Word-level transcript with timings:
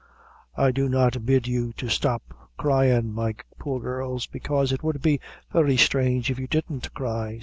I 0.57 0.71
do 0.71 0.89
not 0.89 1.27
bid 1.27 1.45
you 1.45 1.73
to 1.73 1.87
stop 1.87 2.23
cryin', 2.57 3.13
my 3.13 3.35
poor 3.59 3.79
girls, 3.79 4.25
because 4.25 4.71
it 4.71 4.81
would 4.81 4.99
be 4.99 5.19
very 5.53 5.77
strange 5.77 6.31
if 6.31 6.39
you 6.39 6.47
didn't 6.47 6.91
cry. 6.95 7.39